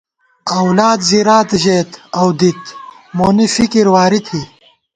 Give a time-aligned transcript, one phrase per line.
[0.59, 2.63] اولاد زِرات ژېت اؤ دِت،
[3.17, 4.41] مونی فِکِر واری تھی